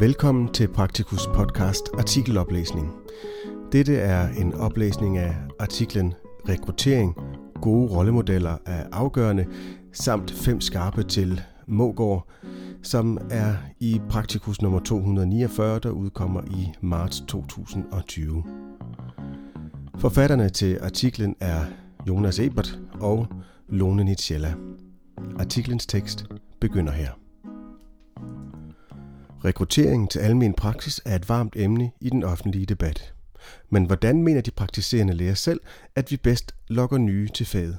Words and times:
Velkommen 0.00 0.48
til 0.52 0.68
Praktikus 0.68 1.26
podcast 1.26 1.90
artikeloplæsning. 1.98 2.92
Dette 3.72 3.96
er 3.96 4.28
en 4.28 4.54
oplæsning 4.54 5.18
af 5.18 5.34
artiklen 5.58 6.14
Rekruttering, 6.48 7.16
gode 7.62 7.90
rollemodeller 7.90 8.56
er 8.66 8.86
afgørende, 8.92 9.46
samt 9.92 10.30
fem 10.30 10.60
skarpe 10.60 11.02
til 11.02 11.40
Mågård, 11.66 12.28
som 12.82 13.18
er 13.30 13.54
i 13.80 14.00
Praktikus 14.10 14.62
nummer 14.62 14.80
249, 14.80 15.78
der 15.78 15.90
udkommer 15.90 16.42
i 16.42 16.72
marts 16.80 17.24
2020. 17.28 18.44
Forfatterne 19.98 20.48
til 20.48 20.78
artiklen 20.82 21.36
er 21.40 21.60
Jonas 22.08 22.38
Ebert 22.38 22.78
og 23.00 23.26
Lone 23.68 24.04
Nitschella. 24.04 24.54
Artiklens 25.38 25.86
tekst 25.86 26.26
begynder 26.60 26.92
her. 26.92 27.10
Rekruttering 29.44 30.10
til 30.10 30.18
almen 30.18 30.54
praksis 30.54 31.00
er 31.04 31.16
et 31.16 31.28
varmt 31.28 31.56
emne 31.56 31.90
i 32.00 32.10
den 32.10 32.24
offentlige 32.24 32.66
debat. 32.66 33.14
Men 33.70 33.84
hvordan 33.84 34.22
mener 34.22 34.40
de 34.40 34.50
praktiserende 34.50 35.14
læger 35.14 35.34
selv, 35.34 35.60
at 35.94 36.10
vi 36.10 36.16
bedst 36.16 36.54
lokker 36.68 36.98
nye 36.98 37.28
til 37.28 37.46
faget? 37.46 37.78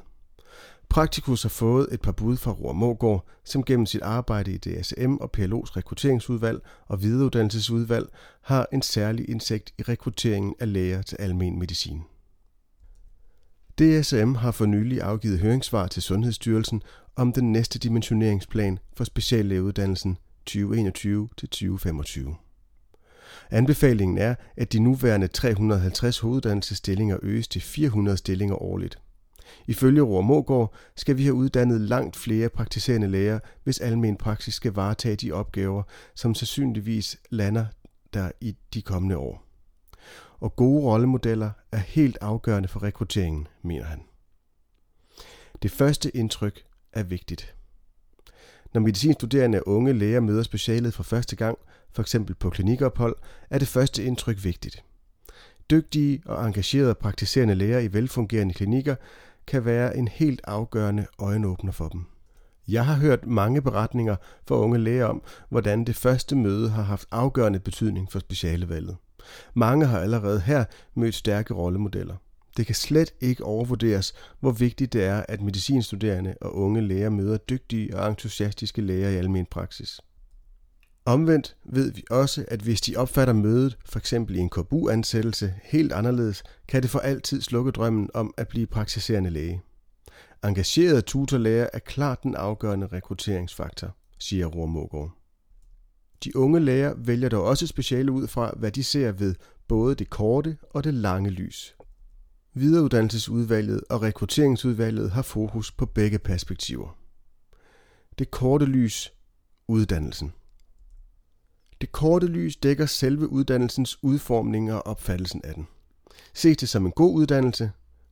Praktikus 0.89 1.41
har 1.41 1.49
fået 1.49 1.87
et 1.91 2.01
par 2.01 2.11
bud 2.11 2.37
fra 2.37 2.51
Roar 2.51 2.73
Mågård, 2.73 3.25
som 3.43 3.63
gennem 3.63 3.85
sit 3.85 4.01
arbejde 4.01 4.51
i 4.51 4.57
DSM 4.57 5.13
og 5.15 5.29
PLO's 5.37 5.77
rekrutteringsudvalg 5.77 6.61
og 6.87 7.03
videreuddannelsesudvalg 7.03 8.09
har 8.41 8.67
en 8.73 8.81
særlig 8.81 9.29
indsigt 9.29 9.73
i 9.79 9.83
rekrutteringen 9.83 10.55
af 10.59 10.73
læger 10.73 11.01
til 11.01 11.17
almen 11.19 11.59
medicin. 11.59 12.01
DSM 13.79 14.33
har 14.33 14.51
for 14.51 14.65
nylig 14.65 15.01
afgivet 15.01 15.39
høringssvar 15.39 15.87
til 15.87 16.01
Sundhedsstyrelsen 16.01 16.81
om 17.15 17.33
den 17.33 17.51
næste 17.51 17.79
dimensioneringsplan 17.79 18.79
for 18.97 19.03
speciallægeuddannelsen 19.03 20.17
2021-2025. 20.49 22.35
Anbefalingen 23.49 24.17
er, 24.17 24.35
at 24.57 24.73
de 24.73 24.79
nuværende 24.79 25.27
350 25.27 26.19
hoveduddannelsesstillinger 26.19 27.17
øges 27.21 27.47
til 27.47 27.61
400 27.61 28.17
stillinger 28.17 28.61
årligt. 28.61 28.99
Ifølge 29.67 30.01
Roar 30.01 30.21
Mågård 30.21 30.75
skal 30.95 31.17
vi 31.17 31.23
have 31.23 31.33
uddannet 31.33 31.81
langt 31.81 32.15
flere 32.15 32.49
praktiserende 32.49 33.07
læger, 33.07 33.39
hvis 33.63 33.79
almen 33.79 34.17
praksis 34.17 34.53
skal 34.53 34.73
varetage 34.73 35.15
de 35.15 35.31
opgaver, 35.31 35.83
som 36.15 36.35
sandsynligvis 36.35 37.17
lander 37.29 37.65
der 38.13 38.31
i 38.41 38.55
de 38.73 38.81
kommende 38.81 39.17
år. 39.17 39.43
Og 40.39 40.55
gode 40.55 40.83
rollemodeller 40.83 41.51
er 41.71 41.77
helt 41.77 42.17
afgørende 42.21 42.69
for 42.69 42.83
rekrutteringen, 42.83 43.47
mener 43.61 43.85
han. 43.85 44.01
Det 45.61 45.71
første 45.71 46.17
indtryk 46.17 46.63
er 46.93 47.03
vigtigt. 47.03 47.55
Når 48.73 48.81
medicinstuderende 48.81 49.67
unge 49.67 49.93
læger 49.93 50.19
møder 50.19 50.43
specialet 50.43 50.93
for 50.93 51.03
første 51.03 51.35
gang, 51.35 51.57
f.eks. 51.95 52.15
på 52.39 52.49
klinikophold, 52.49 53.15
er 53.49 53.59
det 53.59 53.67
første 53.67 54.03
indtryk 54.03 54.43
vigtigt. 54.43 54.83
Dygtige 55.71 56.21
og 56.25 56.45
engagerede 56.47 56.95
praktiserende 56.95 57.55
læger 57.55 57.79
i 57.79 57.93
velfungerende 57.93 58.53
klinikker 58.53 58.95
kan 59.47 59.65
være 59.65 59.97
en 59.97 60.07
helt 60.07 60.41
afgørende 60.43 61.07
øjenåbner 61.19 61.71
for 61.71 61.87
dem. 61.87 62.05
Jeg 62.67 62.85
har 62.85 62.95
hørt 62.95 63.27
mange 63.27 63.61
beretninger 63.61 64.15
fra 64.47 64.55
unge 64.55 64.77
læger 64.77 65.05
om, 65.05 65.23
hvordan 65.49 65.83
det 65.83 65.95
første 65.95 66.35
møde 66.35 66.69
har 66.69 66.83
haft 66.83 67.07
afgørende 67.11 67.59
betydning 67.59 68.11
for 68.11 68.19
specialevalget. 68.19 68.97
Mange 69.53 69.85
har 69.85 69.99
allerede 69.99 70.39
her 70.39 70.65
mødt 70.95 71.15
stærke 71.15 71.53
rollemodeller. 71.53 72.15
Det 72.57 72.65
kan 72.65 72.75
slet 72.75 73.13
ikke 73.21 73.43
overvurderes, 73.43 74.13
hvor 74.39 74.51
vigtigt 74.51 74.93
det 74.93 75.03
er, 75.03 75.25
at 75.29 75.41
medicinstuderende 75.41 76.35
og 76.41 76.55
unge 76.55 76.81
læger 76.81 77.09
møder 77.09 77.37
dygtige 77.37 77.97
og 77.97 78.09
entusiastiske 78.09 78.81
læger 78.81 79.09
i 79.09 79.15
almen 79.15 79.45
praksis. 79.45 80.01
Omvendt 81.05 81.55
ved 81.65 81.91
vi 81.91 82.03
også, 82.09 82.45
at 82.47 82.61
hvis 82.61 82.81
de 82.81 82.95
opfatter 82.95 83.33
mødet, 83.33 83.77
f.eks. 83.85 84.13
i 84.13 84.37
en 84.37 84.49
KBU-ansættelse, 84.49 85.53
helt 85.63 85.91
anderledes, 85.91 86.43
kan 86.67 86.81
det 86.81 86.89
for 86.89 86.99
altid 86.99 87.41
slukke 87.41 87.71
drømmen 87.71 88.09
om 88.13 88.33
at 88.37 88.47
blive 88.47 88.67
praktiserende 88.67 89.29
læge. 89.29 89.61
Engagerede 90.43 91.01
tutorlæger 91.01 91.67
er 91.73 91.79
klart 91.79 92.23
den 92.23 92.35
afgørende 92.35 92.87
rekrutteringsfaktor, 92.87 93.95
siger 94.19 94.45
Roar 94.45 94.65
Mågaard. 94.65 95.11
De 96.23 96.37
unge 96.37 96.59
læger 96.59 96.93
vælger 96.97 97.29
dog 97.29 97.43
også 97.43 97.67
speciale 97.67 98.11
ud 98.11 98.27
fra, 98.27 98.53
hvad 98.57 98.71
de 98.71 98.83
ser 98.83 99.11
ved 99.11 99.35
både 99.67 99.95
det 99.95 100.09
korte 100.09 100.57
og 100.69 100.83
det 100.83 100.93
lange 100.93 101.29
lys. 101.29 101.75
Videreuddannelsesudvalget 102.53 103.81
og 103.89 104.01
rekrutteringsudvalget 104.01 105.11
har 105.11 105.21
fokus 105.21 105.71
på 105.71 105.85
begge 105.85 106.19
perspektiver. 106.19 106.97
Det 108.19 108.31
korte 108.31 108.65
lys, 108.65 109.13
uddannelsen. 109.67 110.33
Det 111.81 111.91
korte 111.91 112.27
lys 112.27 112.55
dækker 112.55 112.85
selve 112.85 113.27
uddannelsens 113.27 114.03
udformning 114.03 114.73
og 114.73 114.87
opfattelsen 114.87 115.41
af 115.43 115.53
den. 115.53 115.67
Ses 116.33 116.57
det 116.57 116.69
som 116.69 116.85
en 116.85 116.91
god 116.91 117.13
uddannelse? 117.13 117.71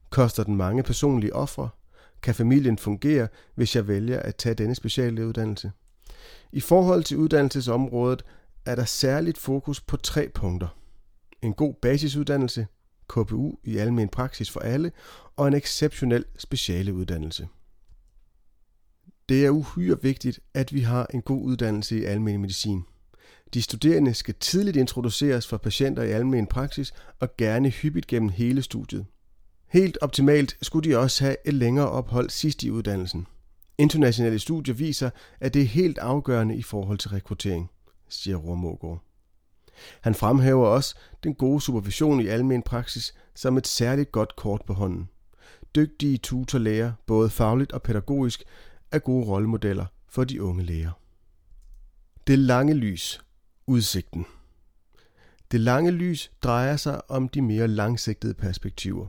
Koster 0.09 0.43
den 0.43 0.55
mange 0.55 0.83
personlige 0.83 1.35
ofre? 1.35 1.69
Kan 2.21 2.35
familien 2.35 2.77
fungere, 2.77 3.27
hvis 3.55 3.75
jeg 3.75 3.87
vælger 3.87 4.19
at 4.19 4.35
tage 4.35 4.55
denne 4.55 4.75
specialuddannelse? 4.75 5.71
I 6.51 6.59
forhold 6.59 7.03
til 7.03 7.17
uddannelsesområdet 7.17 8.25
er 8.65 8.75
der 8.75 8.85
særligt 8.85 9.37
fokus 9.37 9.81
på 9.81 9.97
tre 9.97 10.29
punkter. 10.33 10.67
En 11.41 11.53
god 11.53 11.73
basisuddannelse, 11.81 12.67
KPU 13.09 13.51
i 13.63 13.77
almen 13.77 14.09
praksis 14.09 14.49
for 14.49 14.59
alle 14.59 14.91
og 15.35 15.47
en 15.47 15.53
exceptionel 15.53 16.25
specialeuddannelse. 16.37 17.47
Det 19.29 19.45
er 19.45 19.49
uhyre 19.49 20.01
vigtigt, 20.01 20.39
at 20.53 20.73
vi 20.73 20.81
har 20.81 21.07
en 21.13 21.21
god 21.21 21.43
uddannelse 21.43 21.99
i 21.99 22.03
almen 22.03 22.41
medicin. 22.41 22.83
De 23.53 23.61
studerende 23.61 24.13
skal 24.13 24.35
tidligt 24.39 24.77
introduceres 24.77 25.47
for 25.47 25.57
patienter 25.57 26.03
i 26.03 26.11
almen 26.11 26.47
praksis 26.47 26.93
og 27.19 27.37
gerne 27.37 27.69
hyppigt 27.69 28.07
gennem 28.07 28.29
hele 28.29 28.61
studiet. 28.61 29.05
Helt 29.67 29.97
optimalt 30.01 30.57
skulle 30.61 30.89
de 30.89 30.97
også 30.97 31.23
have 31.23 31.35
et 31.45 31.53
længere 31.53 31.89
ophold 31.89 32.29
sidst 32.29 32.63
i 32.63 32.71
uddannelsen. 32.71 33.27
Internationale 33.77 34.39
studier 34.39 34.75
viser, 34.75 35.09
at 35.39 35.53
det 35.53 35.61
er 35.61 35.65
helt 35.65 35.97
afgørende 35.97 36.55
i 36.55 36.61
forhold 36.61 36.97
til 36.97 37.09
rekruttering, 37.09 37.69
siger 38.09 38.37
Roar 38.37 39.08
han 40.01 40.15
fremhæver 40.15 40.67
også 40.67 40.95
den 41.23 41.35
gode 41.35 41.61
supervision 41.61 42.21
i 42.21 42.27
almen 42.27 42.61
praksis 42.61 43.13
som 43.35 43.57
et 43.57 43.67
særligt 43.67 44.11
godt 44.11 44.35
kort 44.35 44.61
på 44.67 44.73
hånden. 44.73 45.09
Dygtige 45.75 46.17
tutorlæger, 46.17 46.91
både 47.05 47.29
fagligt 47.29 47.71
og 47.71 47.81
pædagogisk, 47.81 48.43
er 48.91 48.99
gode 48.99 49.25
rollemodeller 49.25 49.85
for 50.09 50.23
de 50.23 50.43
unge 50.43 50.63
læger. 50.63 50.91
Det 52.27 52.39
lange 52.39 52.73
lys. 52.73 53.21
Udsigten. 53.67 54.25
Det 55.51 55.59
lange 55.59 55.91
lys 55.91 56.31
drejer 56.43 56.77
sig 56.77 57.11
om 57.11 57.29
de 57.29 57.41
mere 57.41 57.67
langsigtede 57.67 58.33
perspektiver. 58.33 59.07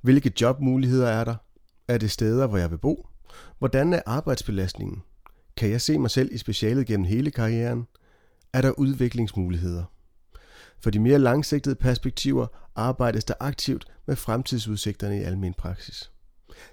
Hvilke 0.00 0.32
jobmuligheder 0.40 1.08
er 1.08 1.24
der? 1.24 1.36
Er 1.88 1.98
det 1.98 2.10
steder, 2.10 2.46
hvor 2.46 2.58
jeg 2.58 2.70
vil 2.70 2.78
bo? 2.78 3.08
Hvordan 3.58 3.92
er 3.92 4.02
arbejdsbelastningen? 4.06 5.02
Kan 5.56 5.70
jeg 5.70 5.80
se 5.80 5.98
mig 5.98 6.10
selv 6.10 6.32
i 6.32 6.38
specialet 6.38 6.86
gennem 6.86 7.06
hele 7.06 7.30
karrieren? 7.30 7.86
Er 8.52 8.60
der 8.60 8.70
udviklingsmuligheder? 8.70 9.84
For 10.82 10.90
de 10.90 10.98
mere 10.98 11.18
langsigtede 11.18 11.74
perspektiver 11.74 12.46
arbejdes 12.76 13.24
der 13.24 13.34
aktivt 13.40 13.84
med 14.06 14.16
fremtidsudsigterne 14.16 15.20
i 15.20 15.22
almen 15.22 15.54
praksis. 15.54 16.10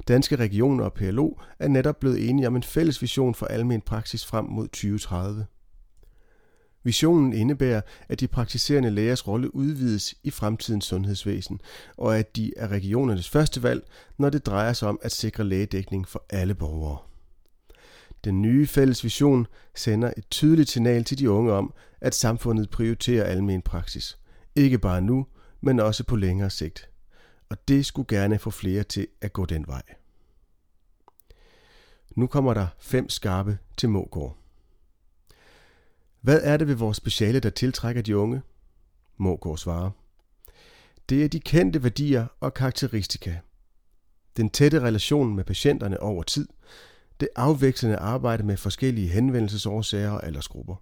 Danske 0.08 0.36
regioner 0.36 0.84
og 0.84 0.94
PLO 0.94 1.34
er 1.60 1.68
netop 1.68 2.00
blevet 2.00 2.30
enige 2.30 2.48
om 2.48 2.56
en 2.56 2.64
fælles 2.64 3.02
vision 3.02 3.36
for 3.36 3.46
almen 3.46 3.82
praksis 3.82 4.26
frem 4.26 4.46
mod 4.46 4.68
2030. 4.68 5.46
Visionen 6.84 7.34
indebærer, 7.34 7.82
at 8.10 8.20
de 8.20 8.28
praktiserende 8.28 8.90
lægers 8.90 9.28
rolle 9.28 9.56
udvides 9.56 10.16
i 10.24 10.30
fremtidens 10.30 10.86
sundhedsvæsen, 10.86 11.62
og 11.98 12.18
at 12.18 12.36
de 12.36 12.54
er 12.58 12.68
regionernes 12.68 13.30
første 13.30 13.64
valg, 13.64 13.84
når 14.18 14.30
det 14.30 14.46
drejer 14.46 14.74
sig 14.74 14.90
om 14.90 15.00
at 15.02 15.12
sikre 15.12 15.44
lægedækning 15.44 16.08
for 16.08 16.26
alle 16.30 16.56
borgere. 16.56 17.09
Den 18.24 18.42
nye 18.42 18.68
fælles 18.68 19.04
vision 19.04 19.48
sender 19.76 20.14
et 20.18 20.30
tydeligt 20.30 20.70
signal 20.70 21.04
til 21.04 21.20
de 21.20 21.32
unge 21.32 21.52
om, 21.54 21.74
at 22.02 22.16
samfundet 22.16 22.70
prioriterer 22.70 23.24
almen 23.24 23.62
praksis. 23.62 24.20
Ikke 24.56 24.80
bare 24.80 25.02
nu, 25.02 25.28
men 25.62 25.80
også 25.80 26.04
på 26.04 26.16
længere 26.16 26.50
sigt. 26.50 26.90
Og 27.50 27.68
det 27.68 27.86
skulle 27.86 28.08
gerne 28.08 28.40
få 28.40 28.50
flere 28.50 28.84
til 28.84 29.08
at 29.22 29.34
gå 29.34 29.46
den 29.46 29.68
vej. 29.68 29.82
Nu 32.16 32.28
kommer 32.28 32.54
der 32.54 32.68
fem 32.80 33.10
skarpe 33.10 33.58
til 33.78 33.90
Mågård. 33.90 34.38
Hvad 36.22 36.40
er 36.44 36.58
det 36.58 36.68
ved 36.68 36.76
vores 36.76 36.98
speciale, 36.98 37.40
der 37.40 37.50
tiltrækker 37.50 38.02
de 38.02 38.18
unge? 38.18 38.42
Mågård 39.18 39.58
svarer. 39.58 39.92
Det 41.10 41.24
er 41.24 41.28
de 41.28 41.40
kendte 41.40 41.84
værdier 41.84 42.28
og 42.40 42.54
karakteristika. 42.54 43.38
Den 44.38 44.50
tætte 44.50 44.80
relation 44.80 45.36
med 45.36 45.44
patienterne 45.44 46.00
over 46.00 46.24
tid, 46.24 46.48
det 47.20 47.30
afvekslende 47.36 47.98
arbejde 47.98 48.44
med 48.44 48.58
forskellige 48.58 49.08
henvendelsesårsager 49.08 50.12
og 50.12 50.26
aldersgrupper. 50.26 50.76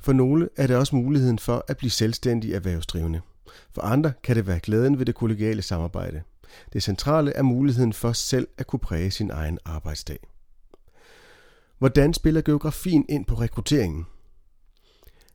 For 0.00 0.12
nogle 0.12 0.48
er 0.56 0.66
det 0.66 0.76
også 0.76 0.96
muligheden 0.96 1.38
for 1.38 1.64
at 1.68 1.76
blive 1.76 1.90
selvstændig 1.90 2.52
erhvervsdrivende. 2.52 3.20
For 3.74 3.82
andre 3.82 4.12
kan 4.22 4.36
det 4.36 4.46
være 4.46 4.60
glæden 4.60 4.98
ved 4.98 5.06
det 5.06 5.14
kollegiale 5.14 5.62
samarbejde. 5.62 6.22
Det 6.72 6.82
centrale 6.82 7.32
er 7.32 7.42
muligheden 7.42 7.92
for 7.92 8.12
selv 8.12 8.48
at 8.58 8.66
kunne 8.66 8.80
præge 8.80 9.10
sin 9.10 9.30
egen 9.30 9.58
arbejdsdag. 9.64 10.18
Hvordan 11.78 12.14
spiller 12.14 12.40
geografien 12.40 13.04
ind 13.08 13.24
på 13.24 13.34
rekrutteringen? 13.34 14.06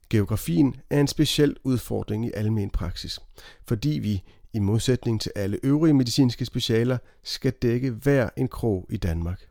Geografien 0.10 0.76
er 0.90 1.00
en 1.00 1.08
speciel 1.08 1.56
udfordring 1.64 2.26
i 2.26 2.32
almen 2.34 2.70
praksis, 2.70 3.20
fordi 3.68 3.90
vi, 3.90 4.24
i 4.54 4.60
modsætning 4.60 5.22
til 5.22 5.32
alle 5.36 5.60
øvrige 5.64 5.94
medicinske 5.94 6.46
specialer, 6.46 6.98
skal 7.24 7.52
dække 7.52 7.92
hver 7.92 8.30
en 8.38 8.48
krog 8.48 8.88
i 8.90 8.98
Danmark. 8.98 9.48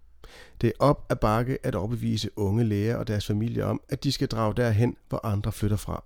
Det 0.61 0.67
er 0.67 0.73
op 0.79 1.07
ad 1.11 1.17
bakke 1.17 1.59
at 1.63 1.75
overbevise 1.75 2.31
unge 2.37 2.65
læger 2.65 2.97
og 2.97 3.07
deres 3.07 3.27
familie 3.27 3.65
om, 3.65 3.81
at 3.89 4.05
de 4.05 4.13
skal 4.13 4.29
drage 4.29 4.55
derhen, 4.57 4.97
hvor 5.09 5.27
andre 5.27 5.53
flytter 5.53 5.77
fra. 5.77 6.05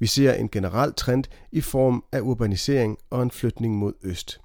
Vi 0.00 0.06
ser 0.06 0.32
en 0.32 0.48
generel 0.48 0.92
trend 0.94 1.24
i 1.52 1.60
form 1.60 2.04
af 2.12 2.20
urbanisering 2.20 2.98
og 3.10 3.22
en 3.22 3.30
flytning 3.30 3.76
mod 3.76 3.92
øst. 4.02 4.40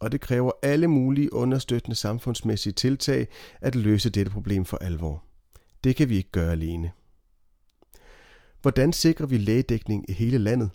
Og 0.00 0.12
det 0.12 0.20
kræver 0.20 0.52
alle 0.62 0.88
mulige 0.88 1.32
understøttende 1.32 1.96
samfundsmæssige 1.96 2.72
tiltag 2.72 3.28
at 3.60 3.74
løse 3.74 4.10
dette 4.10 4.32
problem 4.32 4.64
for 4.64 4.76
alvor. 4.76 5.24
Det 5.84 5.96
kan 5.96 6.08
vi 6.08 6.16
ikke 6.16 6.30
gøre 6.30 6.52
alene. 6.52 6.92
Hvordan 8.62 8.92
sikrer 8.92 9.26
vi 9.26 9.38
lægedækning 9.38 10.10
i 10.10 10.12
hele 10.12 10.38
landet? 10.38 10.70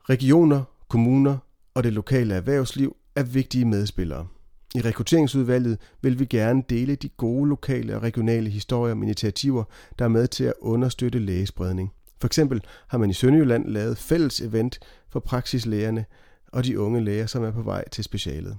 Regioner, 0.00 0.64
kommuner 0.88 1.38
og 1.74 1.84
det 1.84 1.92
lokale 1.92 2.34
erhvervsliv 2.34 2.96
er 3.16 3.22
vigtige 3.22 3.64
medspillere. 3.64 4.28
I 4.74 4.80
rekrutteringsudvalget 4.80 5.78
vil 6.02 6.18
vi 6.18 6.24
gerne 6.24 6.62
dele 6.68 6.94
de 6.94 7.08
gode 7.08 7.48
lokale 7.48 7.96
og 7.96 8.02
regionale 8.02 8.50
historier 8.50 8.92
om 8.92 9.02
initiativer, 9.02 9.64
der 9.98 10.04
er 10.04 10.08
med 10.08 10.26
til 10.28 10.44
at 10.44 10.54
understøtte 10.60 11.18
lægespredning. 11.18 11.92
For 12.20 12.26
eksempel 12.26 12.62
har 12.88 12.98
man 12.98 13.10
i 13.10 13.12
Sønderjylland 13.12 13.68
lavet 13.68 13.98
fælles 13.98 14.40
event 14.40 14.78
for 15.08 15.20
praksislægerne 15.20 16.04
og 16.52 16.64
de 16.64 16.80
unge 16.80 17.04
læger, 17.04 17.26
som 17.26 17.44
er 17.44 17.50
på 17.50 17.62
vej 17.62 17.88
til 17.88 18.04
specialet. 18.04 18.58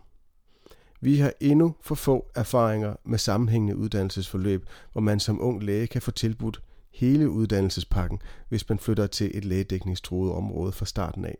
Vi 1.01 1.17
har 1.17 1.33
endnu 1.39 1.75
for 1.81 1.95
få 1.95 2.31
erfaringer 2.35 2.95
med 3.05 3.17
sammenhængende 3.17 3.77
uddannelsesforløb, 3.77 4.65
hvor 4.91 5.01
man 5.01 5.19
som 5.19 5.41
ung 5.41 5.63
læge 5.63 5.87
kan 5.87 6.01
få 6.01 6.11
tilbudt 6.11 6.61
hele 6.91 7.29
uddannelsespakken, 7.29 8.19
hvis 8.49 8.69
man 8.69 8.79
flytter 8.79 9.07
til 9.07 9.31
et 9.33 9.45
lægedækningstruet 9.45 10.31
område 10.31 10.71
fra 10.71 10.85
starten 10.85 11.25
af. 11.25 11.37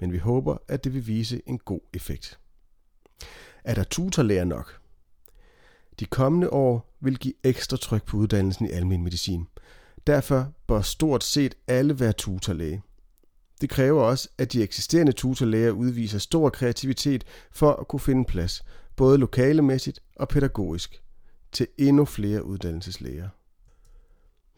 Men 0.00 0.12
vi 0.12 0.18
håber, 0.18 0.56
at 0.68 0.84
det 0.84 0.94
vil 0.94 1.06
vise 1.06 1.42
en 1.46 1.58
god 1.58 1.80
effekt. 1.94 2.38
Er 3.64 3.74
der 3.74 3.84
tutorlærer 3.84 4.44
nok? 4.44 4.80
De 6.00 6.04
kommende 6.04 6.50
år 6.50 6.96
vil 7.00 7.18
give 7.18 7.34
ekstra 7.44 7.76
tryk 7.76 8.04
på 8.04 8.16
uddannelsen 8.16 8.66
i 8.66 8.70
almen 8.70 9.02
medicin. 9.02 9.46
Derfor 10.06 10.52
bør 10.66 10.80
stort 10.80 11.24
set 11.24 11.54
alle 11.66 12.00
være 12.00 12.12
tutorlæge. 12.12 12.82
Det 13.60 13.70
kræver 13.70 14.02
også, 14.02 14.28
at 14.38 14.52
de 14.52 14.62
eksisterende 14.62 15.12
tutorlæger 15.12 15.70
udviser 15.70 16.18
stor 16.18 16.50
kreativitet 16.50 17.24
for 17.52 17.72
at 17.72 17.88
kunne 17.88 18.00
finde 18.00 18.24
plads, 18.24 18.64
både 18.96 19.18
lokalemæssigt 19.18 20.00
og 20.16 20.28
pædagogisk, 20.28 21.02
til 21.52 21.66
endnu 21.78 22.04
flere 22.04 22.44
uddannelseslæger. 22.44 23.28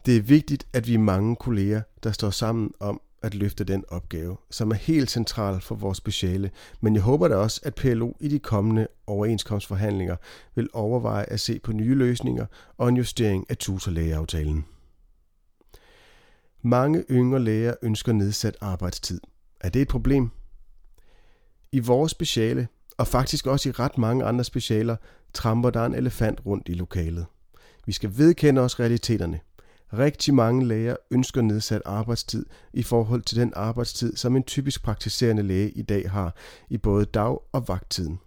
Det 0.05 0.17
er 0.17 0.21
vigtigt, 0.21 0.67
at 0.73 0.87
vi 0.87 0.93
er 0.93 0.99
mange 0.99 1.35
kolleger, 1.35 1.81
der 2.03 2.11
står 2.11 2.29
sammen 2.29 2.71
om 2.79 3.01
at 3.25 3.35
løfte 3.35 3.63
den 3.63 3.83
opgave, 3.87 4.37
som 4.51 4.71
er 4.71 4.75
helt 4.75 5.11
central 5.11 5.61
for 5.61 5.75
vores 5.75 5.97
speciale, 5.97 6.51
men 6.81 6.95
jeg 6.95 7.03
håber 7.03 7.27
da 7.27 7.35
også, 7.35 7.61
at 7.63 7.75
PLO 7.75 8.13
i 8.19 8.27
de 8.27 8.39
kommende 8.39 8.87
overenskomstforhandlinger 9.07 10.15
vil 10.55 10.69
overveje 10.73 11.25
at 11.25 11.39
se 11.39 11.59
på 11.59 11.71
nye 11.71 11.95
løsninger 11.95 12.45
og 12.77 12.89
en 12.89 12.97
justering 12.97 13.45
af 13.49 13.57
tutorlægeaftalen. 13.57 14.65
Mange 16.61 17.03
yngre 17.11 17.39
læger 17.39 17.73
ønsker 17.81 18.13
nedsat 18.13 18.57
arbejdstid. 18.61 19.21
Er 19.61 19.69
det 19.69 19.81
et 19.81 19.87
problem? 19.87 20.29
I 21.71 21.79
vores 21.79 22.11
speciale, 22.11 22.67
og 22.97 23.07
faktisk 23.07 23.47
også 23.47 23.69
i 23.69 23.71
ret 23.71 23.97
mange 23.97 24.25
andre 24.25 24.43
specialer, 24.43 24.95
tramper 25.33 25.69
der 25.69 25.85
en 25.85 25.95
elefant 25.95 26.45
rundt 26.45 26.69
i 26.69 26.73
lokalet. 26.73 27.25
Vi 27.85 27.91
skal 27.91 28.17
vedkende 28.17 28.61
os 28.61 28.79
realiteterne– 28.79 29.39
Rigtig 29.93 30.33
mange 30.33 30.65
læger 30.65 30.95
ønsker 31.11 31.41
nedsat 31.41 31.81
arbejdstid 31.85 32.45
i 32.73 32.83
forhold 32.83 33.21
til 33.21 33.37
den 33.37 33.53
arbejdstid, 33.55 34.15
som 34.15 34.35
en 34.35 34.43
typisk 34.43 34.83
praktiserende 34.83 35.43
læge 35.43 35.71
i 35.71 35.81
dag 35.81 36.11
har 36.11 36.35
i 36.69 36.77
både 36.77 37.05
dag- 37.05 37.39
og 37.51 37.67
vagttiden. 37.67 38.19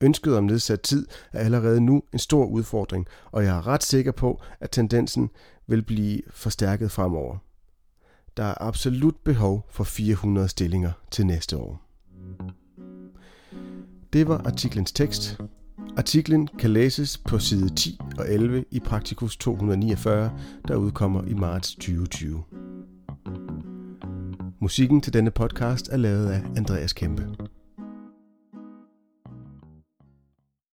Ønsket 0.00 0.36
om 0.36 0.44
nedsat 0.44 0.80
tid 0.80 1.06
er 1.32 1.38
allerede 1.38 1.80
nu 1.80 2.02
en 2.12 2.18
stor 2.18 2.46
udfordring, 2.46 3.06
og 3.32 3.44
jeg 3.44 3.56
er 3.56 3.66
ret 3.66 3.82
sikker 3.82 4.12
på, 4.12 4.42
at 4.60 4.70
tendensen 4.70 5.30
vil 5.66 5.82
blive 5.82 6.20
forstærket 6.30 6.90
fremover. 6.90 7.36
Der 8.36 8.44
er 8.44 8.62
absolut 8.62 9.16
behov 9.24 9.66
for 9.70 9.84
400 9.84 10.48
stillinger 10.48 10.92
til 11.10 11.26
næste 11.26 11.56
år. 11.56 11.80
Det 14.12 14.28
var 14.28 14.38
artiklens 14.38 14.92
tekst. 14.92 15.40
Artiklen 15.96 16.48
kan 16.58 16.70
læses 16.70 17.18
på 17.18 17.38
side 17.38 17.74
10 17.74 17.98
og 18.18 18.28
11 18.28 18.64
i 18.70 18.80
Praktikus 18.80 19.36
249, 19.36 20.32
der 20.68 20.76
udkommer 20.76 21.24
i 21.24 21.34
marts 21.34 21.74
2020. 21.74 22.42
Musikken 24.60 25.00
til 25.00 25.12
denne 25.12 25.30
podcast 25.30 25.88
er 25.88 25.96
lavet 25.96 26.30
af 26.30 26.42
Andreas 26.56 26.92
Kæmpe. 26.92 27.28